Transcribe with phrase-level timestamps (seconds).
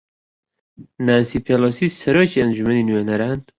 [1.05, 3.39] نانسی پیلۆسی سەرۆکی ئەنجومەنی نوێنەران